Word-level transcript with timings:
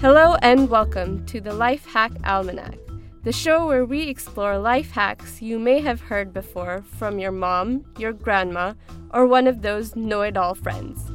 Hello 0.00 0.36
and 0.42 0.68
welcome 0.68 1.24
to 1.26 1.40
the 1.40 1.54
Life 1.54 1.86
Hack 1.86 2.12
Almanac, 2.24 2.78
the 3.22 3.32
show 3.32 3.66
where 3.66 3.86
we 3.86 4.02
explore 4.02 4.58
life 4.58 4.90
hacks 4.90 5.40
you 5.40 5.58
may 5.58 5.80
have 5.80 6.02
heard 6.02 6.34
before 6.34 6.84
from 6.98 7.18
your 7.18 7.32
mom, 7.32 7.84
your 7.98 8.12
grandma, 8.12 8.74
or 9.10 9.26
one 9.26 9.46
of 9.46 9.62
those 9.62 9.96
know 9.96 10.20
it 10.20 10.36
all 10.36 10.54
friends. 10.54 11.10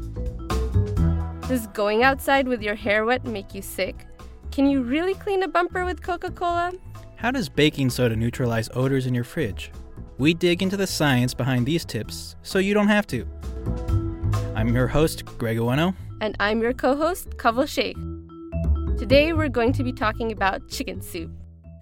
Does 1.48 1.68
going 1.68 2.04
outside 2.04 2.48
with 2.48 2.64
your 2.64 2.76
hair 2.76 3.06
wet 3.06 3.26
make 3.26 3.54
you 3.54 3.62
sick? 3.62 4.08
Can 4.52 4.68
you 4.68 4.82
really 4.82 5.14
clean 5.14 5.44
a 5.44 5.48
bumper 5.48 5.86
with 5.86 6.02
Coca 6.02 6.32
Cola? 6.32 6.74
How 7.18 7.30
does 7.30 7.50
baking 7.50 7.92
soda 7.92 8.16
neutralize 8.16 8.70
odors 8.74 9.06
in 9.06 9.14
your 9.14 9.24
fridge? 9.24 9.72
We 10.20 10.34
dig 10.34 10.62
into 10.62 10.76
the 10.76 10.86
science 10.86 11.34
behind 11.34 11.66
these 11.66 11.86
tips 11.86 12.36
so 12.44 12.60
you 12.60 12.74
don't 12.74 12.90
have 12.90 13.08
to. 13.08 13.26
I'm 14.54 14.76
your 14.76 14.88
host, 14.88 15.24
Greg 15.38 15.58
Oweno. 15.58 15.96
And 16.20 16.36
I'm 16.42 16.62
your 16.62 16.74
co 16.74 16.98
host, 16.98 17.30
Kaval 17.38 17.66
Sheikh. 17.66 17.96
Today 19.00 19.32
we're 19.32 19.48
going 19.48 19.72
to 19.72 19.82
be 19.82 19.94
talking 19.94 20.34
about 20.34 20.68
chicken 20.68 21.02
soup. 21.02 21.32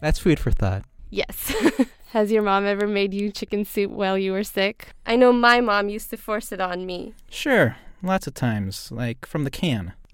That's 0.03 0.19
food 0.19 0.37
for 0.37 0.51
thought. 0.51 0.83
Yes. 1.09 1.51
Has 2.11 2.31
your 2.31 2.43
mom 2.43 2.67
ever 2.67 2.85
made 2.85 3.11
you 3.11 3.31
chicken 3.31 3.65
soup 3.65 3.89
while 3.89 4.19
you 4.19 4.33
were 4.33 4.43
sick? 4.43 4.89
I 5.07 5.15
know 5.15 5.33
my 5.33 5.59
mom 5.59 5.89
used 5.89 6.11
to 6.11 6.17
force 6.17 6.51
it 6.51 6.61
on 6.61 6.85
me. 6.85 7.15
Sure, 7.31 7.75
lots 8.03 8.27
of 8.27 8.35
times, 8.35 8.91
like 8.91 9.25
from 9.25 9.45
the 9.45 9.51
can. 9.51 9.93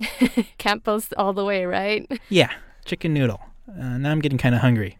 Campbell's 0.57 1.11
all 1.17 1.33
the 1.33 1.43
way, 1.43 1.65
right? 1.65 2.09
Yeah, 2.29 2.51
chicken 2.85 3.13
noodle. 3.13 3.41
Uh, 3.67 3.97
now 3.97 4.11
I'm 4.11 4.21
getting 4.21 4.37
kind 4.37 4.55
of 4.55 4.61
hungry. 4.61 4.97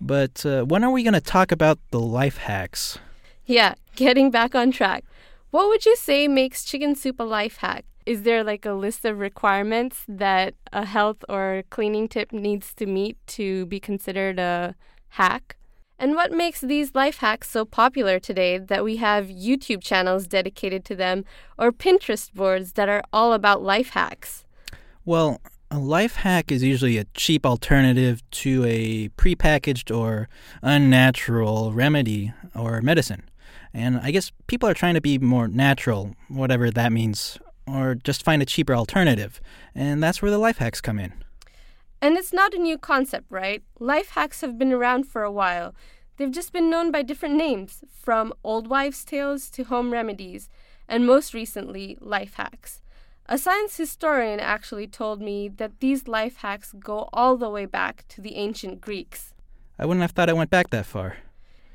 But 0.00 0.44
uh, 0.46 0.64
when 0.64 0.82
are 0.82 0.90
we 0.90 1.02
going 1.02 1.14
to 1.14 1.20
talk 1.20 1.52
about 1.52 1.78
the 1.90 2.00
life 2.00 2.38
hacks? 2.38 2.98
Yeah, 3.44 3.74
getting 3.96 4.30
back 4.30 4.54
on 4.54 4.70
track. 4.70 5.04
What 5.50 5.68
would 5.68 5.84
you 5.84 5.96
say 5.96 6.28
makes 6.28 6.64
chicken 6.64 6.94
soup 6.94 7.20
a 7.20 7.24
life 7.24 7.56
hack? 7.58 7.84
Is 8.06 8.22
there 8.22 8.42
like 8.42 8.64
a 8.64 8.72
list 8.72 9.04
of 9.04 9.18
requirements 9.18 10.04
that 10.08 10.54
a 10.72 10.84
health 10.84 11.24
or 11.28 11.64
cleaning 11.70 12.08
tip 12.08 12.32
needs 12.32 12.72
to 12.74 12.86
meet 12.86 13.18
to 13.28 13.66
be 13.66 13.78
considered 13.78 14.38
a 14.38 14.74
hack? 15.10 15.56
And 15.98 16.14
what 16.14 16.32
makes 16.32 16.62
these 16.62 16.94
life 16.94 17.18
hacks 17.18 17.50
so 17.50 17.66
popular 17.66 18.18
today 18.18 18.56
that 18.56 18.84
we 18.84 18.96
have 18.96 19.26
YouTube 19.26 19.82
channels 19.82 20.26
dedicated 20.26 20.82
to 20.86 20.96
them 20.96 21.26
or 21.58 21.72
Pinterest 21.72 22.32
boards 22.32 22.72
that 22.72 22.88
are 22.88 23.02
all 23.12 23.34
about 23.34 23.62
life 23.62 23.90
hacks? 23.90 24.46
Well, 25.04 25.42
a 25.70 25.78
life 25.78 26.16
hack 26.16 26.50
is 26.50 26.62
usually 26.62 26.98
a 26.98 27.04
cheap 27.14 27.46
alternative 27.46 28.22
to 28.32 28.64
a 28.64 29.08
prepackaged 29.10 29.96
or 29.96 30.28
unnatural 30.62 31.72
remedy 31.72 32.32
or 32.56 32.82
medicine. 32.82 33.22
And 33.72 33.98
I 33.98 34.10
guess 34.10 34.32
people 34.48 34.68
are 34.68 34.74
trying 34.74 34.94
to 34.94 35.00
be 35.00 35.18
more 35.18 35.46
natural, 35.46 36.16
whatever 36.28 36.72
that 36.72 36.92
means, 36.92 37.38
or 37.68 37.94
just 37.94 38.24
find 38.24 38.42
a 38.42 38.46
cheaper 38.46 38.74
alternative. 38.74 39.40
And 39.72 40.02
that's 40.02 40.20
where 40.20 40.30
the 40.30 40.38
life 40.38 40.58
hacks 40.58 40.80
come 40.80 40.98
in. 40.98 41.12
And 42.02 42.16
it's 42.16 42.32
not 42.32 42.52
a 42.52 42.58
new 42.58 42.76
concept, 42.76 43.26
right? 43.30 43.62
Life 43.78 44.10
hacks 44.10 44.40
have 44.40 44.58
been 44.58 44.72
around 44.72 45.04
for 45.04 45.22
a 45.22 45.30
while. 45.30 45.74
They've 46.16 46.30
just 46.32 46.52
been 46.52 46.68
known 46.68 46.90
by 46.90 47.02
different 47.02 47.36
names, 47.36 47.84
from 47.92 48.32
old 48.42 48.68
wives' 48.68 49.04
tales 49.04 49.48
to 49.50 49.64
home 49.64 49.92
remedies, 49.92 50.48
and 50.88 51.06
most 51.06 51.32
recently, 51.32 51.96
life 52.00 52.34
hacks. 52.34 52.82
A 53.32 53.38
science 53.38 53.76
historian 53.76 54.40
actually 54.40 54.88
told 54.88 55.22
me 55.22 55.48
that 55.48 55.78
these 55.78 56.08
life 56.08 56.38
hacks 56.38 56.74
go 56.76 57.08
all 57.12 57.36
the 57.36 57.48
way 57.48 57.64
back 57.64 58.04
to 58.08 58.20
the 58.20 58.34
ancient 58.34 58.80
Greeks. 58.80 59.34
I 59.78 59.86
wouldn't 59.86 60.02
have 60.02 60.10
thought 60.10 60.28
I 60.28 60.32
went 60.32 60.50
back 60.50 60.70
that 60.70 60.84
far. 60.84 61.18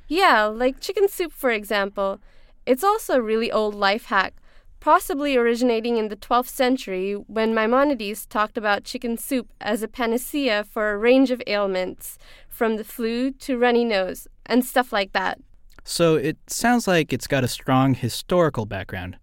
Yeah, 0.09 0.43
like 0.43 0.81
chicken 0.81 1.07
soup, 1.07 1.31
for 1.31 1.51
example. 1.51 2.19
It's 2.65 2.83
also 2.83 3.15
a 3.15 3.21
really 3.21 3.53
old 3.53 3.73
life 3.73 4.07
hack, 4.07 4.33
possibly 4.81 5.37
originating 5.37 5.95
in 5.95 6.09
the 6.09 6.17
12th 6.17 6.49
century 6.49 7.13
when 7.13 7.53
Maimonides 7.53 8.25
talked 8.25 8.57
about 8.57 8.83
chicken 8.83 9.17
soup 9.17 9.47
as 9.61 9.81
a 9.81 9.87
panacea 9.87 10.65
for 10.65 10.91
a 10.91 10.97
range 10.97 11.31
of 11.31 11.41
ailments, 11.47 12.17
from 12.49 12.75
the 12.75 12.83
flu 12.83 13.31
to 13.31 13.57
runny 13.57 13.85
nose, 13.85 14.27
and 14.45 14.65
stuff 14.65 14.91
like 14.91 15.13
that. 15.13 15.39
So 15.85 16.15
it 16.15 16.37
sounds 16.47 16.85
like 16.85 17.13
it's 17.13 17.27
got 17.27 17.45
a 17.45 17.47
strong 17.47 17.93
historical 17.93 18.65
background. 18.65 19.19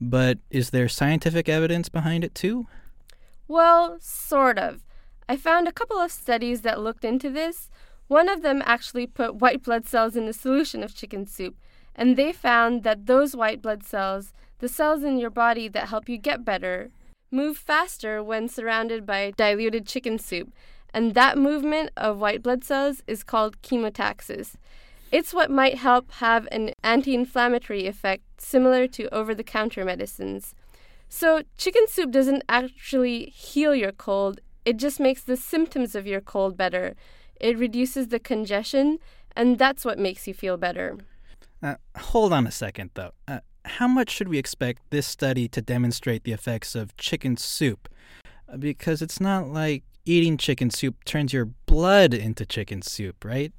But 0.00 0.38
is 0.50 0.70
there 0.70 0.88
scientific 0.88 1.48
evidence 1.48 1.88
behind 1.88 2.24
it 2.24 2.34
too? 2.34 2.66
Well, 3.48 3.98
sort 4.00 4.58
of. 4.58 4.84
I 5.28 5.36
found 5.36 5.66
a 5.66 5.72
couple 5.72 5.98
of 5.98 6.12
studies 6.12 6.62
that 6.62 6.80
looked 6.80 7.04
into 7.04 7.30
this. 7.30 7.70
One 8.08 8.28
of 8.28 8.42
them 8.42 8.62
actually 8.64 9.06
put 9.06 9.36
white 9.36 9.62
blood 9.62 9.86
cells 9.86 10.14
in 10.14 10.28
a 10.28 10.32
solution 10.32 10.82
of 10.82 10.94
chicken 10.94 11.26
soup, 11.26 11.56
and 11.94 12.16
they 12.16 12.32
found 12.32 12.84
that 12.84 13.06
those 13.06 13.34
white 13.34 13.60
blood 13.60 13.82
cells, 13.84 14.32
the 14.58 14.68
cells 14.68 15.02
in 15.02 15.18
your 15.18 15.30
body 15.30 15.68
that 15.68 15.88
help 15.88 16.08
you 16.08 16.18
get 16.18 16.44
better, 16.44 16.90
move 17.30 17.56
faster 17.56 18.22
when 18.22 18.48
surrounded 18.48 19.04
by 19.06 19.32
diluted 19.36 19.86
chicken 19.86 20.18
soup, 20.18 20.52
and 20.94 21.14
that 21.14 21.36
movement 21.36 21.90
of 21.96 22.20
white 22.20 22.42
blood 22.42 22.62
cells 22.62 23.02
is 23.06 23.24
called 23.24 23.60
chemotaxis. 23.62 24.54
It's 25.12 25.32
what 25.32 25.50
might 25.50 25.78
help 25.78 26.10
have 26.12 26.48
an 26.50 26.72
anti 26.82 27.14
inflammatory 27.14 27.86
effect 27.86 28.24
similar 28.40 28.86
to 28.88 29.12
over 29.14 29.34
the 29.34 29.44
counter 29.44 29.84
medicines. 29.84 30.54
So, 31.08 31.42
chicken 31.56 31.86
soup 31.88 32.10
doesn't 32.10 32.42
actually 32.48 33.26
heal 33.26 33.74
your 33.74 33.92
cold, 33.92 34.40
it 34.66 34.78
just 34.78 34.98
makes 34.98 35.22
the 35.22 35.36
symptoms 35.36 35.94
of 35.94 36.08
your 36.08 36.20
cold 36.20 36.56
better. 36.56 36.96
It 37.40 37.56
reduces 37.56 38.08
the 38.08 38.18
congestion, 38.18 38.98
and 39.36 39.58
that's 39.58 39.84
what 39.84 39.96
makes 39.96 40.26
you 40.26 40.34
feel 40.34 40.56
better. 40.56 40.98
Uh, 41.62 41.76
hold 41.96 42.32
on 42.32 42.48
a 42.48 42.50
second, 42.50 42.90
though. 42.94 43.12
Uh, 43.28 43.38
how 43.64 43.86
much 43.86 44.10
should 44.10 44.28
we 44.28 44.38
expect 44.38 44.82
this 44.90 45.06
study 45.06 45.46
to 45.48 45.62
demonstrate 45.62 46.24
the 46.24 46.32
effects 46.32 46.74
of 46.74 46.96
chicken 46.96 47.36
soup? 47.36 47.88
Because 48.58 49.02
it's 49.02 49.20
not 49.20 49.48
like 49.48 49.84
eating 50.04 50.36
chicken 50.36 50.70
soup 50.70 51.04
turns 51.04 51.32
your 51.32 51.46
blood 51.66 52.12
into 52.12 52.44
chicken 52.44 52.82
soup, 52.82 53.24
right? 53.24 53.52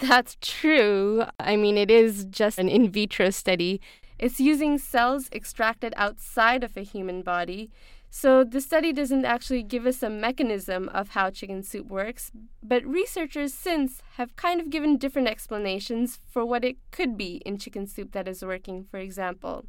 That's 0.00 0.36
true. 0.40 1.24
I 1.38 1.56
mean, 1.56 1.78
it 1.78 1.90
is 1.90 2.24
just 2.26 2.58
an 2.58 2.68
in 2.68 2.90
vitro 2.90 3.30
study. 3.30 3.80
It's 4.18 4.40
using 4.40 4.78
cells 4.78 5.28
extracted 5.32 5.92
outside 5.96 6.64
of 6.64 6.76
a 6.76 6.82
human 6.82 7.22
body. 7.22 7.70
So 8.10 8.44
the 8.44 8.60
study 8.60 8.92
doesn't 8.92 9.24
actually 9.24 9.64
give 9.64 9.86
us 9.86 10.00
a 10.00 10.08
mechanism 10.08 10.88
of 10.90 11.10
how 11.10 11.30
chicken 11.30 11.64
soup 11.64 11.88
works, 11.88 12.30
but 12.62 12.86
researchers 12.86 13.52
since 13.52 14.02
have 14.12 14.36
kind 14.36 14.60
of 14.60 14.70
given 14.70 14.98
different 14.98 15.26
explanations 15.26 16.20
for 16.30 16.46
what 16.46 16.64
it 16.64 16.76
could 16.92 17.16
be 17.16 17.42
in 17.44 17.58
chicken 17.58 17.88
soup 17.88 18.12
that 18.12 18.28
is 18.28 18.44
working, 18.44 18.84
for 18.88 18.98
example. 18.98 19.64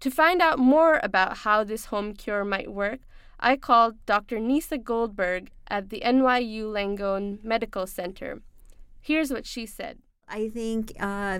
To 0.00 0.10
find 0.10 0.40
out 0.40 0.58
more 0.58 1.00
about 1.02 1.38
how 1.38 1.64
this 1.64 1.86
home 1.86 2.14
cure 2.14 2.46
might 2.46 2.72
work, 2.72 3.00
I 3.38 3.56
called 3.56 3.96
Dr. 4.06 4.38
Nieca 4.38 4.82
Goldberg 4.82 5.50
at 5.68 5.90
the 5.90 6.00
NYU 6.00 6.72
Langone 6.72 7.44
Medical 7.44 7.86
Center. 7.86 8.40
Here's 9.06 9.30
what 9.30 9.46
she 9.46 9.66
said. 9.66 9.98
I 10.26 10.48
think 10.48 10.92
uh, 10.98 11.38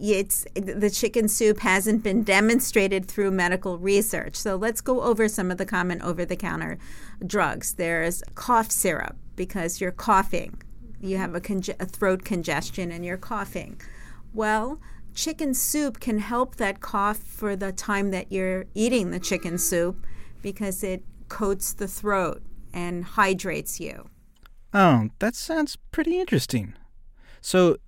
it's 0.00 0.46
the 0.54 0.88
chicken 0.88 1.28
soup 1.28 1.58
hasn't 1.58 2.02
been 2.02 2.22
demonstrated 2.22 3.06
through 3.06 3.32
medical 3.32 3.76
research. 3.76 4.34
So 4.34 4.56
let's 4.56 4.80
go 4.80 5.02
over 5.02 5.28
some 5.28 5.50
of 5.50 5.58
the 5.58 5.66
common 5.66 6.00
over-the-counter 6.00 6.78
drugs. 7.26 7.74
There's 7.74 8.22
cough 8.34 8.70
syrup 8.70 9.16
because 9.36 9.78
you're 9.78 9.92
coughing. 9.92 10.62
You 11.02 11.18
have 11.18 11.34
a, 11.34 11.40
conge- 11.40 11.76
a 11.78 11.84
throat 11.84 12.24
congestion 12.24 12.90
and 12.90 13.04
you're 13.04 13.18
coughing. 13.18 13.78
Well, 14.32 14.80
chicken 15.14 15.52
soup 15.52 16.00
can 16.00 16.18
help 16.18 16.56
that 16.56 16.80
cough 16.80 17.18
for 17.18 17.56
the 17.56 17.72
time 17.72 18.10
that 18.12 18.32
you're 18.32 18.64
eating 18.74 19.10
the 19.10 19.20
chicken 19.20 19.58
soup 19.58 20.06
because 20.40 20.82
it 20.82 21.04
coats 21.28 21.74
the 21.74 21.88
throat 21.88 22.42
and 22.72 23.04
hydrates 23.04 23.80
you. 23.80 24.08
Oh, 24.72 25.08
that 25.18 25.34
sounds 25.34 25.76
pretty 25.90 26.20
interesting. 26.20 26.74
So, 27.40 27.78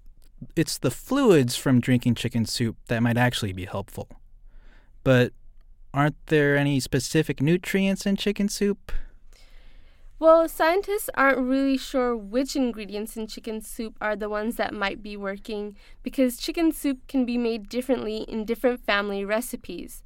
it's 0.57 0.79
the 0.79 0.91
fluids 0.91 1.57
from 1.57 1.81
drinking 1.81 2.17
chicken 2.17 2.45
soup 2.47 2.77
that 2.89 3.03
might 3.03 3.17
actually 3.17 3.53
be 3.53 3.65
helpful. 3.65 4.09
But 5.05 5.33
aren't 5.95 6.17
there 6.27 6.57
any 6.57 6.81
specific 6.81 7.41
nutrients 7.41 8.07
in 8.07 8.17
chicken 8.17 8.49
soup? 8.49 8.93
Well, 10.19 10.49
scientists 10.49 11.11
aren't 11.15 11.39
really 11.39 11.77
sure 11.77 12.17
which 12.17 12.55
ingredients 12.55 13.17
in 13.17 13.27
chicken 13.27 13.61
soup 13.61 13.97
are 14.01 14.15
the 14.15 14.29
ones 14.29 14.55
that 14.55 14.73
might 14.73 15.03
be 15.03 15.17
working 15.17 15.77
because 16.05 16.37
chicken 16.37 16.71
soup 16.71 16.99
can 17.09 17.25
be 17.25 17.37
made 17.37 17.69
differently 17.69 18.19
in 18.19 18.45
different 18.45 18.85
family 18.85 19.25
recipes. 19.25 20.05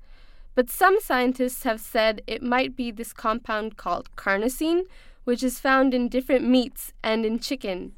But 0.54 0.70
some 0.70 1.00
scientists 1.00 1.64
have 1.64 1.80
said 1.80 2.22
it 2.26 2.42
might 2.42 2.74
be 2.74 2.90
this 2.90 3.12
compound 3.12 3.76
called 3.76 4.08
carnosine, 4.16 4.84
which 5.26 5.42
is 5.42 5.58
found 5.58 5.92
in 5.92 6.08
different 6.08 6.48
meats 6.48 6.92
and 7.02 7.26
in 7.26 7.38
chicken. 7.38 7.92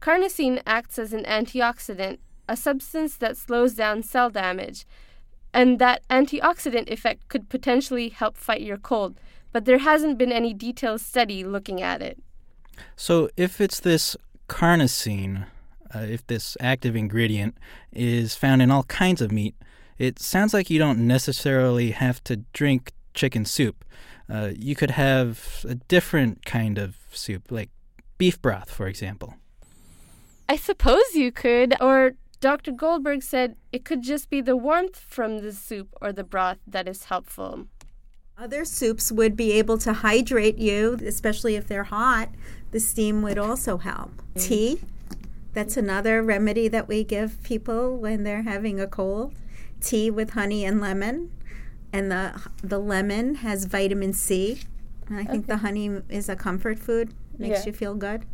Carnosine 0.00 0.62
acts 0.64 0.96
as 0.98 1.12
an 1.12 1.24
antioxidant, 1.24 2.18
a 2.48 2.56
substance 2.56 3.16
that 3.16 3.36
slows 3.36 3.74
down 3.74 4.02
cell 4.02 4.30
damage, 4.30 4.86
and 5.52 5.78
that 5.80 6.06
antioxidant 6.08 6.88
effect 6.88 7.28
could 7.28 7.48
potentially 7.48 8.08
help 8.08 8.36
fight 8.36 8.62
your 8.62 8.78
cold, 8.78 9.20
but 9.52 9.64
there 9.64 9.78
hasn't 9.78 10.16
been 10.18 10.30
any 10.30 10.54
detailed 10.54 11.00
study 11.00 11.42
looking 11.42 11.82
at 11.82 12.00
it. 12.00 12.16
So, 12.94 13.28
if 13.36 13.60
it's 13.60 13.80
this 13.80 14.16
carnosine, 14.48 15.46
uh, 15.92 16.06
if 16.08 16.24
this 16.28 16.56
active 16.60 16.94
ingredient 16.94 17.58
is 17.92 18.36
found 18.36 18.62
in 18.62 18.70
all 18.70 18.84
kinds 18.84 19.20
of 19.20 19.32
meat, 19.32 19.56
It 19.98 20.20
sounds 20.20 20.54
like 20.54 20.70
you 20.70 20.78
don't 20.78 21.08
necessarily 21.08 21.90
have 21.90 22.22
to 22.24 22.36
drink 22.52 22.92
chicken 23.18 23.44
soup. 23.44 23.84
Uh, 24.30 24.50
you 24.56 24.74
could 24.76 24.92
have 24.92 25.66
a 25.68 25.74
different 25.74 26.44
kind 26.46 26.78
of 26.78 26.96
soup, 27.10 27.50
like 27.50 27.70
beef 28.16 28.40
broth, 28.40 28.70
for 28.70 28.86
example. 28.86 29.34
I 30.48 30.56
suppose 30.56 31.14
you 31.14 31.32
could, 31.32 31.74
or 31.80 32.12
Dr. 32.40 32.70
Goldberg 32.70 33.22
said 33.22 33.56
it 33.72 33.84
could 33.84 34.02
just 34.02 34.30
be 34.30 34.40
the 34.40 34.56
warmth 34.56 34.96
from 34.96 35.40
the 35.40 35.52
soup 35.52 35.88
or 36.00 36.12
the 36.12 36.24
broth 36.24 36.58
that 36.66 36.86
is 36.86 37.04
helpful. 37.04 37.66
Other 38.38 38.64
soups 38.64 39.10
would 39.10 39.36
be 39.36 39.50
able 39.52 39.78
to 39.78 39.92
hydrate 39.92 40.58
you, 40.58 40.96
especially 41.04 41.56
if 41.56 41.66
they're 41.66 41.84
hot. 41.84 42.28
The 42.70 42.78
steam 42.78 43.20
would 43.22 43.36
also 43.36 43.78
help. 43.78 44.12
Tea, 44.36 44.80
that's 45.54 45.76
another 45.76 46.22
remedy 46.22 46.68
that 46.68 46.86
we 46.86 47.02
give 47.02 47.42
people 47.42 47.96
when 47.96 48.22
they're 48.22 48.42
having 48.42 48.78
a 48.78 48.86
cold. 48.86 49.34
Tea 49.80 50.08
with 50.08 50.30
honey 50.30 50.64
and 50.64 50.80
lemon. 50.80 51.32
And 51.92 52.10
the 52.10 52.40
the 52.62 52.78
lemon 52.78 53.36
has 53.36 53.64
vitamin 53.64 54.12
C. 54.12 54.60
And 55.08 55.18
I 55.18 55.24
think 55.24 55.44
okay. 55.44 55.52
the 55.52 55.56
honey 55.58 56.02
is 56.08 56.28
a 56.28 56.36
comfort 56.36 56.78
food, 56.78 57.14
makes 57.38 57.60
yeah. 57.60 57.66
you 57.66 57.72
feel 57.72 57.94
good. 57.94 58.24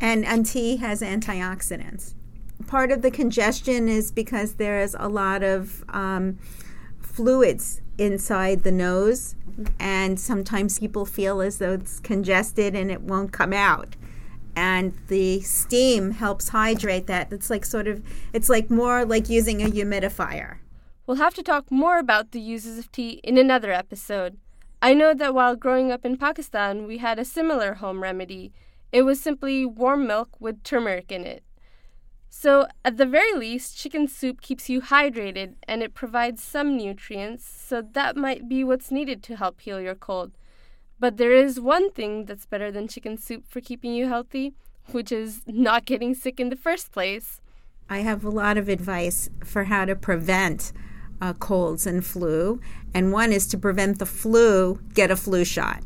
And 0.00 0.24
and 0.24 0.46
tea 0.46 0.76
has 0.76 1.02
antioxidants. 1.02 2.14
Part 2.66 2.90
of 2.90 3.02
the 3.02 3.10
congestion 3.10 3.88
is 3.88 4.10
because 4.10 4.54
there 4.54 4.80
is 4.80 4.96
a 4.98 5.08
lot 5.08 5.42
of 5.42 5.84
um, 5.90 6.38
fluids 7.00 7.82
inside 7.98 8.62
the 8.62 8.72
nose 8.72 9.36
and 9.78 10.18
sometimes 10.18 10.78
people 10.78 11.06
feel 11.06 11.40
as 11.40 11.58
though 11.58 11.74
it's 11.74 12.00
congested 12.00 12.74
and 12.74 12.90
it 12.90 13.02
won't 13.02 13.32
come 13.32 13.52
out 13.52 13.94
and 14.56 14.92
the 15.08 15.40
steam 15.40 16.12
helps 16.12 16.48
hydrate 16.48 17.06
that 17.06 17.32
it's 17.32 17.50
like 17.50 17.64
sort 17.64 17.86
of 17.86 18.02
it's 18.32 18.48
like 18.48 18.70
more 18.70 19.04
like 19.04 19.28
using 19.28 19.62
a 19.62 19.66
humidifier 19.66 20.56
we'll 21.06 21.16
have 21.16 21.34
to 21.34 21.42
talk 21.42 21.70
more 21.70 21.98
about 21.98 22.30
the 22.30 22.40
uses 22.40 22.78
of 22.78 22.90
tea 22.90 23.20
in 23.22 23.38
another 23.38 23.72
episode 23.72 24.38
i 24.80 24.92
know 24.94 25.14
that 25.14 25.34
while 25.34 25.56
growing 25.56 25.92
up 25.92 26.04
in 26.04 26.16
pakistan 26.16 26.86
we 26.86 26.98
had 26.98 27.18
a 27.18 27.24
similar 27.24 27.74
home 27.74 28.02
remedy 28.02 28.52
it 28.92 29.02
was 29.02 29.20
simply 29.20 29.64
warm 29.66 30.06
milk 30.06 30.40
with 30.40 30.62
turmeric 30.62 31.10
in 31.10 31.24
it 31.24 31.42
so, 32.36 32.66
at 32.84 32.96
the 32.96 33.06
very 33.06 33.32
least, 33.32 33.78
chicken 33.78 34.08
soup 34.08 34.40
keeps 34.40 34.68
you 34.68 34.80
hydrated 34.80 35.54
and 35.68 35.84
it 35.84 35.94
provides 35.94 36.42
some 36.42 36.76
nutrients, 36.76 37.48
so 37.48 37.80
that 37.80 38.16
might 38.16 38.48
be 38.48 38.64
what's 38.64 38.90
needed 38.90 39.22
to 39.22 39.36
help 39.36 39.60
heal 39.60 39.80
your 39.80 39.94
cold. 39.94 40.32
But 40.98 41.16
there 41.16 41.32
is 41.32 41.60
one 41.60 41.92
thing 41.92 42.24
that's 42.24 42.44
better 42.44 42.72
than 42.72 42.88
chicken 42.88 43.18
soup 43.18 43.44
for 43.48 43.60
keeping 43.60 43.94
you 43.94 44.08
healthy, 44.08 44.52
which 44.90 45.12
is 45.12 45.42
not 45.46 45.84
getting 45.84 46.12
sick 46.12 46.40
in 46.40 46.50
the 46.50 46.56
first 46.56 46.90
place. 46.90 47.40
I 47.88 47.98
have 47.98 48.24
a 48.24 48.30
lot 48.30 48.58
of 48.58 48.68
advice 48.68 49.30
for 49.44 49.64
how 49.64 49.84
to 49.84 49.94
prevent 49.94 50.72
uh, 51.24 51.32
colds 51.32 51.86
and 51.86 52.04
flu, 52.04 52.60
and 52.92 53.10
one 53.10 53.32
is 53.32 53.46
to 53.46 53.56
prevent 53.56 53.98
the 53.98 54.04
flu, 54.04 54.78
get 54.92 55.10
a 55.10 55.16
flu 55.16 55.42
shot. 55.42 55.82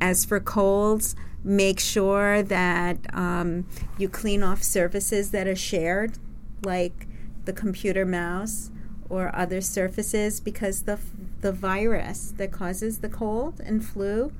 As 0.00 0.24
for 0.24 0.40
colds, 0.40 1.14
make 1.44 1.78
sure 1.78 2.42
that 2.42 2.98
um, 3.14 3.64
you 3.96 4.08
clean 4.08 4.42
off 4.42 4.60
surfaces 4.60 5.30
that 5.30 5.46
are 5.46 5.54
shared, 5.54 6.18
like 6.64 7.06
the 7.44 7.52
computer 7.52 8.04
mouse 8.04 8.72
or 9.08 9.34
other 9.36 9.60
surfaces, 9.60 10.40
because 10.40 10.82
the 10.82 10.98
the 11.42 11.52
virus 11.52 12.32
that 12.36 12.50
causes 12.50 12.98
the 12.98 13.08
cold 13.08 13.60
and 13.60 13.84
flu 13.84 14.32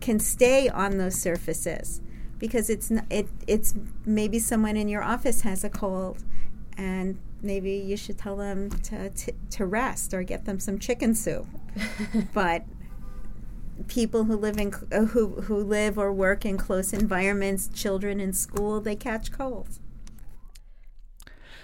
can 0.00 0.18
stay 0.18 0.68
on 0.68 0.98
those 0.98 1.14
surfaces 1.14 2.00
because 2.38 2.70
it's 2.70 2.90
it 3.10 3.28
it's 3.46 3.74
maybe 4.06 4.38
someone 4.38 4.76
in 4.76 4.88
your 4.88 5.02
office 5.02 5.42
has 5.42 5.64
a 5.64 5.68
cold 5.68 6.24
and 6.76 7.18
maybe 7.42 7.72
you 7.72 7.96
should 7.96 8.18
tell 8.18 8.36
them 8.36 8.70
to 8.70 9.10
to, 9.10 9.32
to 9.50 9.66
rest 9.66 10.14
or 10.14 10.22
get 10.22 10.44
them 10.44 10.58
some 10.58 10.78
chicken 10.78 11.14
soup 11.14 11.46
but 12.34 12.64
people 13.88 14.24
who 14.24 14.36
live 14.36 14.58
in 14.58 14.72
uh, 14.92 15.06
who 15.06 15.42
who 15.42 15.56
live 15.56 15.98
or 15.98 16.12
work 16.12 16.44
in 16.44 16.56
close 16.58 16.92
environments, 16.92 17.68
children 17.68 18.20
in 18.20 18.32
school, 18.32 18.80
they 18.80 18.96
catch 18.96 19.32
colds. 19.32 19.80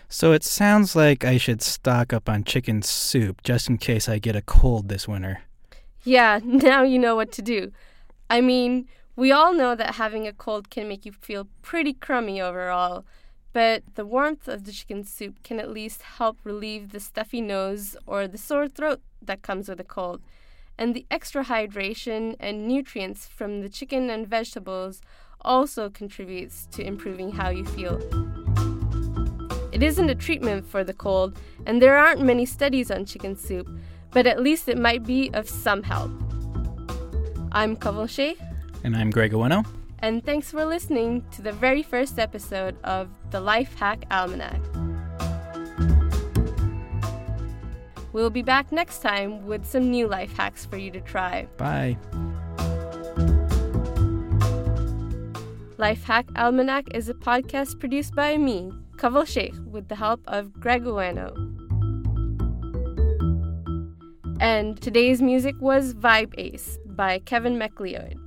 So 0.08 0.32
it 0.32 0.44
sounds 0.44 0.94
like 0.94 1.24
I 1.24 1.36
should 1.36 1.62
stock 1.62 2.12
up 2.12 2.28
on 2.28 2.44
chicken 2.44 2.82
soup 2.82 3.42
just 3.42 3.68
in 3.68 3.78
case 3.78 4.08
I 4.08 4.18
get 4.18 4.36
a 4.36 4.42
cold 4.42 4.88
this 4.88 5.08
winter. 5.08 5.42
Yeah, 6.04 6.38
now 6.44 6.82
you 6.82 6.98
know 6.98 7.16
what 7.16 7.32
to 7.32 7.42
do. 7.42 7.72
I 8.30 8.40
mean, 8.40 8.88
we 9.16 9.32
all 9.32 9.54
know 9.54 9.74
that 9.74 9.96
having 9.96 10.26
a 10.26 10.32
cold 10.32 10.70
can 10.70 10.88
make 10.88 11.04
you 11.04 11.12
feel 11.12 11.48
pretty 11.62 11.92
crummy 11.92 12.40
overall, 12.40 13.04
but 13.56 13.82
the 13.94 14.04
warmth 14.04 14.48
of 14.48 14.64
the 14.64 14.70
chicken 14.70 15.02
soup 15.02 15.42
can 15.42 15.58
at 15.58 15.70
least 15.70 16.02
help 16.02 16.36
relieve 16.44 16.92
the 16.92 17.00
stuffy 17.00 17.40
nose 17.40 17.96
or 18.06 18.28
the 18.28 18.36
sore 18.36 18.68
throat 18.68 19.00
that 19.22 19.40
comes 19.40 19.66
with 19.66 19.80
a 19.80 19.90
cold 19.98 20.20
and 20.76 20.92
the 20.92 21.06
extra 21.10 21.42
hydration 21.42 22.36
and 22.38 22.68
nutrients 22.68 23.26
from 23.26 23.62
the 23.62 23.70
chicken 23.70 24.10
and 24.10 24.28
vegetables 24.28 25.00
also 25.40 25.88
contributes 25.88 26.66
to 26.70 26.86
improving 26.86 27.32
how 27.32 27.48
you 27.48 27.64
feel. 27.64 27.96
It 29.72 29.82
isn't 29.82 30.10
a 30.10 30.14
treatment 30.14 30.68
for 30.68 30.84
the 30.84 30.92
cold, 30.92 31.38
and 31.64 31.80
there 31.80 31.96
aren't 31.96 32.20
many 32.20 32.44
studies 32.44 32.90
on 32.90 33.06
chicken 33.06 33.36
soup, 33.36 33.66
but 34.10 34.26
at 34.26 34.42
least 34.42 34.68
it 34.68 34.76
might 34.76 35.02
be 35.02 35.30
of 35.32 35.48
some 35.48 35.82
help. 35.82 36.10
I'm 37.52 37.74
Kaval 37.74 38.06
Sheikh. 38.06 38.38
And 38.84 38.94
I'm 38.94 39.08
Greg 39.08 39.32
Oweno. 39.32 39.64
And 40.00 40.24
thanks 40.24 40.50
for 40.50 40.64
listening 40.64 41.24
to 41.32 41.42
the 41.42 41.52
very 41.52 41.82
first 41.82 42.18
episode 42.18 42.76
of 42.84 43.08
the 43.30 43.40
Life 43.40 43.74
Hack 43.78 44.04
Almanac. 44.10 44.60
We'll 48.12 48.30
be 48.30 48.42
back 48.42 48.72
next 48.72 49.00
time 49.00 49.46
with 49.46 49.66
some 49.66 49.90
new 49.90 50.06
life 50.06 50.36
hacks 50.36 50.64
for 50.64 50.76
you 50.76 50.90
to 50.90 51.00
try. 51.00 51.46
Bye. 51.56 51.98
Life 55.78 56.04
Hack 56.04 56.26
Almanac 56.36 56.94
is 56.94 57.10
a 57.10 57.14
podcast 57.14 57.78
produced 57.78 58.14
by 58.14 58.38
me, 58.38 58.72
Kaval 58.96 59.26
Sheikh, 59.26 59.54
with 59.66 59.88
the 59.88 59.96
help 59.96 60.20
of 60.26 60.52
Greg 60.54 60.84
Ueno. 60.84 61.34
And 64.40 64.80
today's 64.80 65.20
music 65.20 65.54
was 65.60 65.94
Vibe 65.94 66.34
Ace 66.38 66.78
by 66.86 67.18
Kevin 67.18 67.58
MacLeod. 67.58 68.25